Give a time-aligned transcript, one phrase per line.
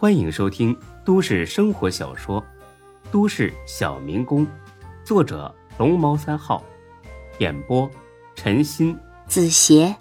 [0.00, 0.74] 欢迎收听
[1.04, 2.40] 都市生活小说
[3.12, 4.46] 《都市小民工》，
[5.04, 6.64] 作者龙猫三号，
[7.38, 7.86] 演播
[8.34, 9.94] 陈鑫、子邪，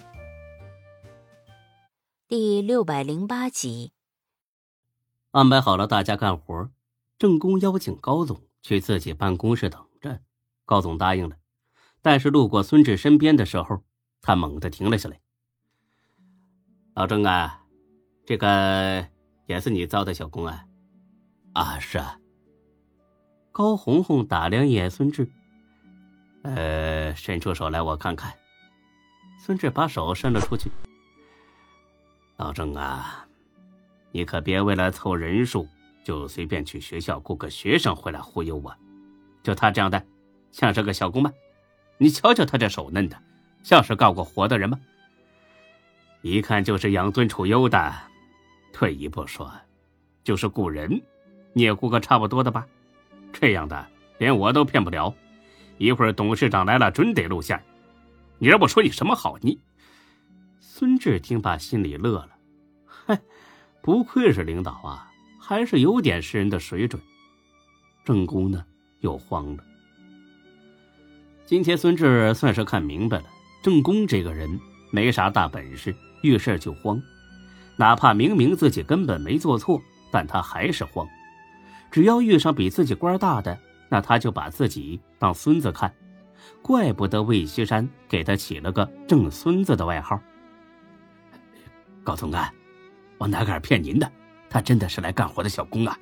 [2.29, 3.91] 第六百零八集。
[5.31, 6.71] 安排好了，大家干活。
[7.18, 10.21] 郑公邀请高总去自己办公室等着，
[10.63, 11.36] 高总答应了。
[12.02, 13.84] 但是路过孙志身边的时候，
[14.21, 15.20] 他猛地停了下来。
[16.93, 17.66] 老郑啊，
[18.25, 19.05] 这个
[19.50, 20.63] 也是你招的小工啊？
[21.53, 22.20] 啊，是啊。
[23.52, 25.27] 高红红打量一眼孙志，
[26.44, 28.31] 呃，伸出手来，我看看。
[29.39, 30.70] 孙志把手伸了出去。
[32.38, 33.25] 老郑啊，
[34.12, 35.67] 你可别为了凑人数。
[36.02, 38.75] 就随便去学校雇个学生回来忽悠我，
[39.44, 40.03] 就他这样的，
[40.52, 41.31] 像是个小工吧？
[41.97, 43.22] 你瞧瞧他这手嫩的，
[43.63, 44.80] 像是干过活的人吗？
[46.22, 47.94] 一看就是养尊处优的。
[48.79, 49.51] 退一步说，
[50.23, 51.01] 就是雇人，
[51.51, 52.65] 你也雇个差不多的吧？
[53.33, 53.86] 这样的
[54.19, 55.13] 连我都骗不了。
[55.77, 57.61] 一会儿董事长来了，准得露馅。
[58.38, 59.38] 你让我说你什么好？
[59.41, 59.59] 你
[60.61, 62.30] 孙志听罢心里乐了，
[62.86, 63.19] 嗨，
[63.81, 65.11] 不愧是领导啊！
[65.38, 67.02] 还是有点识人的水准。
[68.05, 68.64] 郑公呢，
[69.02, 69.64] 又慌了。
[71.45, 73.25] 今天孙志算是看明白了，
[73.61, 74.58] 郑公这个人
[74.89, 75.93] 没啥大本事，
[76.23, 77.03] 遇事就慌。
[77.80, 81.08] 哪怕明明自己根本没做错，但他还是慌。
[81.89, 85.89] 只要遇上比自己官大的，那他就把自己当孙子看。
[86.61, 90.19] 怪不得魏西山给他起了个“正孙子”的外号。
[92.03, 92.53] 高总干，
[93.17, 94.11] 我哪敢骗您的？
[94.49, 95.97] 他真的是来干活的小工啊！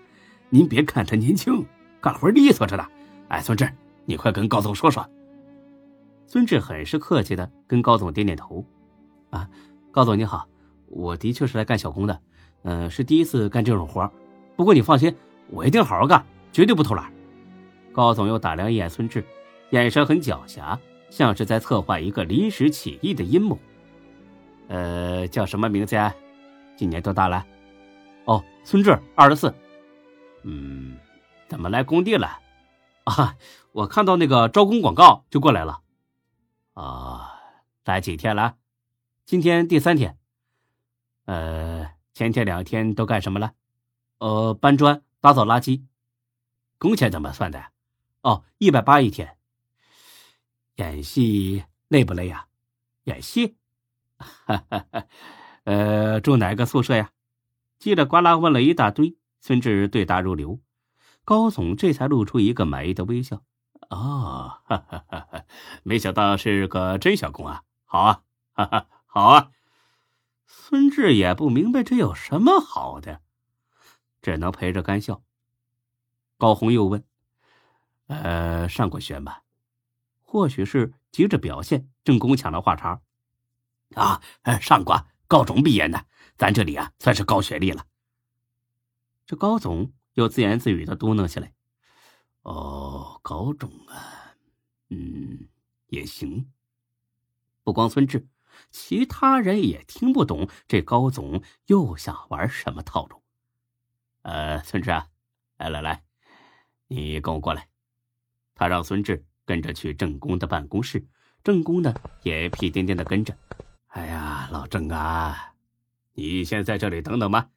[0.49, 1.63] 您别看他年轻，
[2.01, 2.83] 干活利索着呢。
[3.27, 3.71] 哎，孙志，
[4.05, 5.07] 你快跟高总说说。
[6.25, 8.65] 孙志很是客气的跟高总点点头。
[9.29, 9.47] 啊，
[9.91, 10.47] 高总你好，
[10.87, 12.21] 我的确是来干小工的，
[12.63, 14.09] 嗯，是第一次干这种活。
[14.55, 15.15] 不过你放心，
[15.49, 17.11] 我一定好好干，绝对不偷懒。
[17.93, 19.23] 高总又打量一眼孙志，
[19.71, 20.77] 眼神很狡黠，
[21.09, 23.57] 像是在策划一个临时起意的阴谋。
[24.67, 26.13] 呃，叫什么名字呀？
[26.75, 27.45] 今年多大了？
[28.25, 29.53] 哦，孙志，二十四。
[30.43, 30.95] 嗯，
[31.47, 32.39] 怎么来工地了？
[33.05, 33.35] 啊，
[33.71, 35.81] 我看到那个招工广告就过来了。
[36.73, 37.33] 啊，
[37.85, 38.55] 来几天了？
[39.25, 40.17] 今天第三天。
[41.27, 43.51] 呃，前天两天都干什么了？
[44.19, 45.83] 呃，搬砖、打扫垃圾。
[46.77, 47.65] 工钱怎么算的？
[48.21, 49.37] 哦，一百八一天。
[50.75, 52.47] 演戏累不累呀？
[53.03, 53.57] 演戏？
[54.17, 55.05] 哈哈哈。
[55.65, 57.11] 呃，住哪个宿舍呀？
[57.77, 60.61] 叽里呱啦问了一大堆，孙志对答如流，
[61.25, 63.43] 高总这才露出一个满意的微笑。
[63.89, 65.43] 哦，哈哈哈哈
[65.83, 67.63] 没想到是个真小工啊！
[67.83, 68.23] 好啊，
[68.53, 69.51] 哈哈，好啊！
[70.69, 73.21] 孙志也不明白这有什么好的，
[74.21, 75.23] 只能陪着干笑。
[76.37, 77.05] 高红又问
[78.07, 79.37] ：“呃，上过学吗？”
[80.19, 83.01] 或许是急着表现，郑工抢了话茬
[83.95, 84.21] ：“啊，
[84.59, 86.05] 上过，高中毕业的。”
[86.35, 87.85] 咱这里啊，算是高学历了。
[89.25, 91.53] 这高总又自言自语的嘟囔起来
[92.43, 94.35] ：“哦，高中啊，
[94.89, 95.47] 嗯，
[95.87, 96.51] 也行。”
[97.63, 98.27] 不光孙志，
[98.69, 103.21] 其他人也听不懂这高总又想玩什么套路。
[104.21, 105.07] 呃，孙志啊，
[105.57, 106.03] 来来来，
[106.87, 107.67] 你跟我过来。
[108.55, 111.07] 他让孙志跟着去郑公的办公室，
[111.43, 113.37] 郑公呢也屁颠颠的跟着。
[113.87, 115.53] 哎呀，老郑啊！
[116.13, 117.49] 你先在这里等等吧，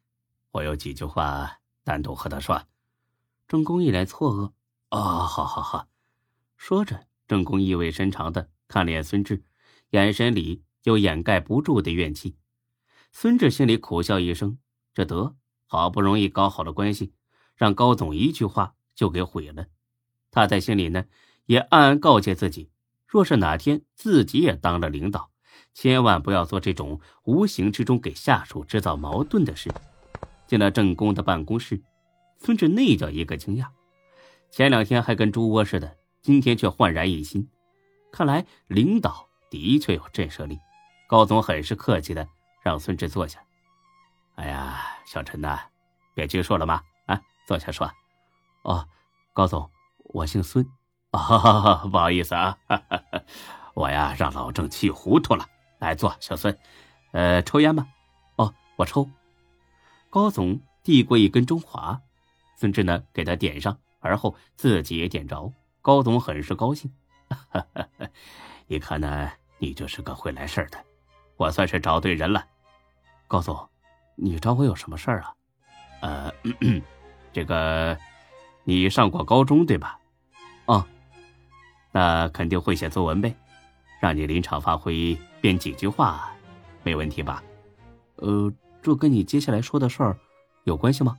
[0.51, 2.63] 我有几句话单独和他说。
[3.47, 4.51] 郑公一脸错愕
[4.91, 5.87] ：“哦，好好好。”
[6.55, 9.43] 说着，郑公意味深长的看了眼孙志，
[9.89, 12.37] 眼神里有掩盖不住的怨气。
[13.11, 14.57] 孙志心里苦笑一声
[14.93, 17.13] ：“这得好不容易搞好了关系，
[17.55, 19.67] 让高总一句话就给毁了。”
[20.31, 21.05] 他在心里呢，
[21.45, 22.71] 也暗暗告诫自己：
[23.05, 25.29] 若是哪天自己也当了领导。
[25.73, 29.69] 千万不要做这种无形之中给下属制造矛盾的事。
[30.47, 31.81] 进了郑公的办公室，
[32.39, 33.67] 孙志那叫一个惊讶。
[34.49, 37.47] 前两天还跟猪窝似的，今天却焕然一新。
[38.11, 40.57] 看来领导的确有震慑力。
[41.11, 42.25] 高总很是客气的
[42.61, 43.37] 让孙志坐下。
[44.35, 45.59] 哎呀，小陈呐，
[46.13, 46.81] 别拘束了嘛？
[47.05, 47.91] 啊，坐下说。
[48.61, 48.87] 哦，
[49.33, 49.69] 高总，
[50.05, 50.65] 我姓孙。
[51.11, 53.23] 哦， 不好意思啊，哈 哈
[53.73, 55.45] 我呀让老郑气糊涂了。
[55.79, 56.57] 来坐，小孙，
[57.11, 57.89] 呃，抽烟吗？
[58.37, 59.05] 哦，我抽。
[60.09, 61.99] 高总递过一根中华，
[62.55, 65.51] 孙志呢给他点上，而后自己也点着。
[65.81, 66.89] 高总很是高兴，
[68.67, 70.81] 一看呢，你就是个会来事儿的，
[71.41, 72.45] 我算是找对人了。
[73.27, 73.67] 高总，
[74.15, 75.33] 你找我有什么事儿啊？
[76.01, 76.31] 呃，
[77.33, 77.97] 这个，
[78.63, 79.97] 你上过高中对吧？
[80.67, 80.85] 哦，
[81.91, 83.35] 那肯定会写作文呗，
[83.99, 86.31] 让你临场发挥编几句话，
[86.83, 87.41] 没问题吧？
[88.17, 88.53] 呃，
[88.83, 90.15] 这跟你接下来说的事儿
[90.65, 91.17] 有关系吗？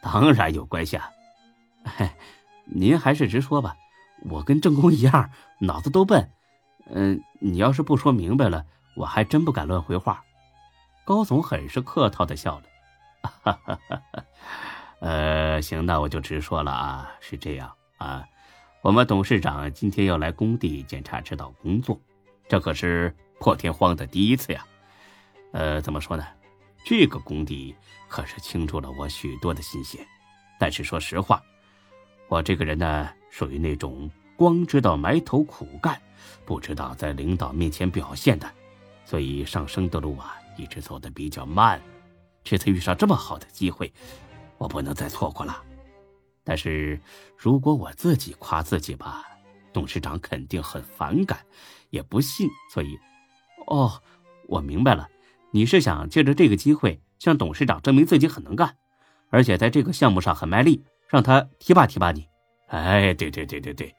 [0.00, 1.10] 当然有关系啊！
[1.84, 2.08] 嘿
[2.66, 3.74] 您还是直说吧，
[4.30, 5.28] 我跟正宫一样，
[5.58, 6.30] 脑子都笨。
[6.86, 8.64] 嗯，你要是不说明白了，
[8.96, 10.22] 我还真不敢乱回话。
[11.04, 12.64] 高总很是客套的笑了。
[13.22, 14.24] 哈哈哈哈！
[15.00, 18.24] 呃，行，那我就直说了啊，是这样啊，
[18.82, 21.98] 我们董事长今天要来工地检查指导工作，
[22.48, 24.64] 这可是破天荒的第一次呀。
[25.52, 26.26] 呃，怎么说呢？
[26.86, 27.74] 这个工地
[28.08, 30.06] 可是倾注了我许多的心血，
[30.58, 31.42] 但是说实话，
[32.28, 35.98] 我这个人呢，属于那种光知道埋头苦干，
[36.44, 38.50] 不知道在领导面前表现的，
[39.04, 41.80] 所以上升的路啊，一直走得比较慢。
[42.42, 43.92] 这次遇上这么好的机会，
[44.58, 45.62] 我不能再错过了。
[46.42, 47.00] 但是
[47.38, 49.24] 如果我自己夸自己吧，
[49.72, 51.38] 董事长肯定很反感，
[51.90, 52.48] 也不信。
[52.72, 52.98] 所以，
[53.66, 54.02] 哦，
[54.46, 55.08] 我明白了，
[55.52, 58.76] 你是想借着这个机会向董事长证明自己很能干，
[59.30, 62.28] 而且在这个项目上很卖力，让他提拔提拔你。
[62.66, 63.94] 哎，对对对对对，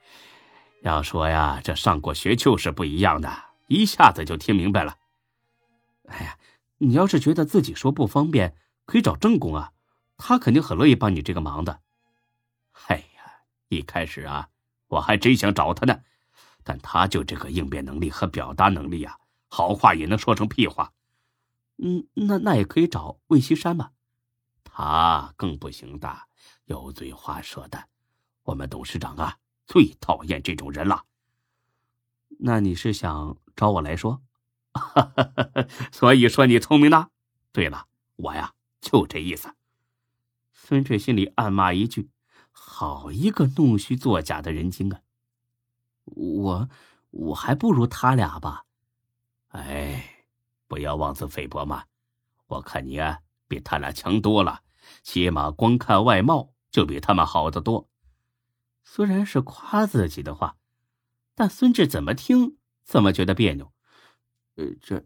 [0.83, 3.29] 要说呀，这上过学就是不一样的，
[3.67, 4.97] 一下子就听明白了。
[6.07, 6.37] 哎呀。
[6.77, 8.53] 你要是觉得自己说不方便，
[8.85, 9.71] 可以找正宫啊，
[10.17, 11.79] 他肯定很乐意帮你这个忙的。
[12.87, 14.49] 哎呀，一开始啊，
[14.87, 16.01] 我还真想找他呢，
[16.65, 19.17] 但他就这个应变能力和表达能力呀，
[19.47, 20.91] 好话也能说成屁话。
[21.77, 23.91] 嗯，那那也可以找魏西山嘛，
[24.65, 26.23] 他更不行的，
[26.65, 27.87] 油嘴滑舌的，
[28.43, 31.05] 我们董事长啊最讨厌这种人了。
[32.39, 34.21] 那你是想找我来说？
[34.73, 35.13] 哈，
[35.91, 37.09] 所以说你聪明呢。
[37.51, 37.87] 对了，
[38.17, 39.53] 我呀就这意思。
[40.51, 42.09] 孙志心里暗骂一句
[42.51, 45.01] ：“好一个弄虚作假的人精啊！”
[46.05, 46.69] 我
[47.11, 48.65] 我还不如他俩吧？
[49.49, 50.25] 哎，
[50.67, 51.85] 不要妄自菲薄嘛！
[52.47, 54.61] 我看你啊比他俩强多了，
[55.01, 57.87] 起码光看外貌就比他们好得多。
[58.83, 60.57] 虽然是夸自己的话，
[61.35, 63.71] 但孙志怎么听怎么觉得别扭。
[64.55, 65.05] 呃，这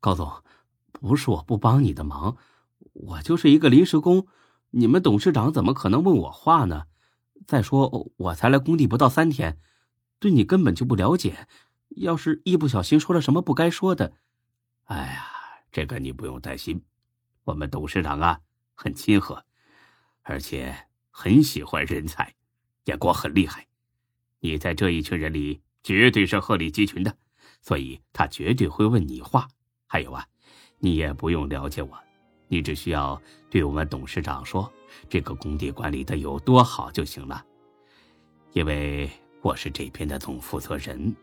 [0.00, 0.42] 高总，
[0.92, 2.36] 不是我不帮你的忙，
[2.92, 4.26] 我就是一个临时工，
[4.70, 6.84] 你们董事长怎么可能问我话呢？
[7.44, 9.58] 再说我才来工地不到三天，
[10.20, 11.48] 对你根本就不了解，
[11.88, 14.12] 要是一不小心说了什么不该说的，
[14.84, 15.26] 哎呀，
[15.72, 16.84] 这个你不用担心，
[17.42, 18.40] 我们董事长啊
[18.74, 19.44] 很亲和，
[20.22, 22.32] 而且很喜欢人才，
[22.84, 23.66] 眼光很厉害，
[24.42, 27.16] 你在这一群人里绝对是鹤立鸡群的。
[27.62, 29.46] 所以他绝对会问你话，
[29.86, 30.26] 还有啊，
[30.78, 31.96] 你也不用了解我，
[32.48, 34.70] 你只需要对我们董事长说
[35.08, 37.44] 这个工地管理的有多好就行了，
[38.52, 39.08] 因为
[39.42, 41.14] 我是这边的总负责人，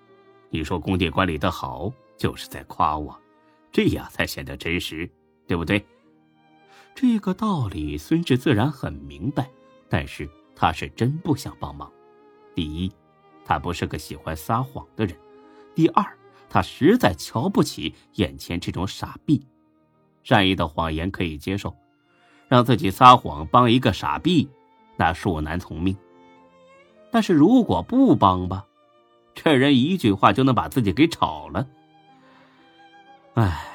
[0.50, 3.20] 你说工地管理的好就是在夸我，
[3.70, 5.10] 这样才显得真实，
[5.46, 5.86] 对不对？
[6.96, 9.52] 这个道理孙志自然很明白，
[9.90, 11.92] 但是他是真不想帮忙。
[12.56, 12.90] 第一，
[13.50, 15.16] 他不是个喜欢撒谎的人；
[15.74, 16.06] 第二。
[16.52, 19.44] 他实在瞧不起眼前这种傻逼，
[20.24, 21.76] 善意的谎言可以接受，
[22.48, 24.50] 让自己撒谎帮一个傻逼，
[24.98, 25.96] 那恕难从命。
[27.12, 28.66] 但是如果不帮吧，
[29.34, 31.68] 这人一句话就能把自己给炒了。
[33.34, 33.66] 唉，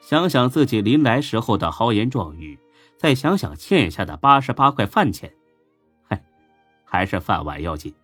[0.00, 2.58] 想想自己临来时候的豪言壮语，
[2.98, 5.32] 再想想欠下的八十八块饭钱，
[6.06, 6.22] 嗨，
[6.84, 7.94] 还是饭碗要紧。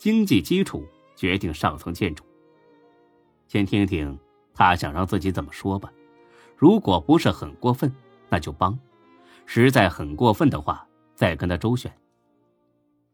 [0.00, 2.24] 经济基础决定上层建筑。
[3.48, 4.18] 先听听
[4.54, 5.92] 他想让自己怎么说吧，
[6.56, 7.94] 如果不是很过分，
[8.30, 8.72] 那就帮；
[9.44, 11.94] 实在很过分的话，再跟他周旋。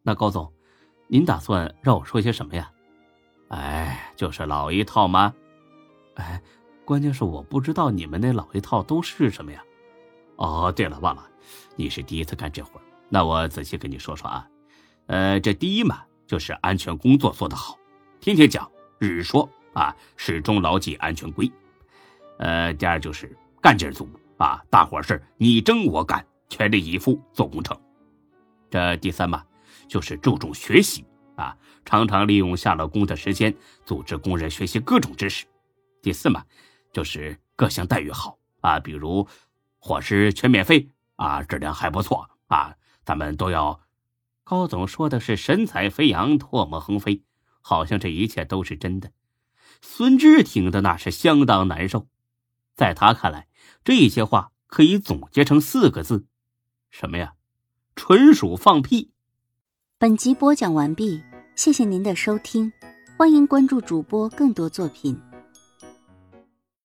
[0.05, 0.53] 那高总，
[1.09, 2.71] 您打算让我说些什么呀？
[3.49, 5.35] 哎，就是老一套吗？
[6.15, 6.41] 哎，
[6.85, 9.61] 关键是我不知道你们那老一套都是什么呀。
[10.37, 11.29] 哦，对了，忘了，
[11.75, 14.49] 你是第一次干这活那我仔细跟你说说啊。
[15.07, 17.79] 呃，这第一嘛，就是安全工作做得好，
[18.21, 19.49] 天天讲，日日说。
[19.77, 21.53] 啊，始终牢记安全规。
[22.39, 27.79] 呃，第二就是干劲足啊，大伙是你争我赶，全力以赴做工程。
[28.71, 29.45] 这第三嘛，
[29.87, 31.05] 就是注重学习
[31.35, 31.55] 啊，
[31.85, 33.55] 常常利用下了工的时间
[33.85, 35.45] 组织工人学习各种知识。
[36.01, 36.43] 第四嘛，
[36.91, 39.29] 就是各项待遇好啊，比如
[39.79, 43.79] 伙食全免费啊，质量还不错啊，咱们都要。
[44.49, 47.25] 高总说的是神采飞扬、唾沫横飞，
[47.61, 49.11] 好像这一切都是真的。
[49.83, 52.07] 孙志听的那是相当难受，
[52.77, 53.49] 在他看来，
[53.83, 56.27] 这些话可以总结成四个字：
[56.91, 57.35] 什么呀？
[57.97, 59.11] 纯属放屁！
[59.99, 61.21] 本集播讲完毕，
[61.57, 62.73] 谢谢您的收听，
[63.19, 65.21] 欢迎关注主播更多作品。